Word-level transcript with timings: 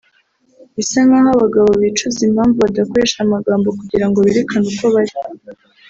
Bisa 0.75 0.99
nkaho 1.07 1.29
abagabo 1.35 1.69
bicuza 1.81 2.19
impamvu 2.27 2.55
badakoresha 2.63 3.17
amagambo 3.21 3.67
kugira 3.79 4.05
ngo 4.07 4.17
berekane 4.25 4.65
uko 4.71 4.85
bari 4.95 5.13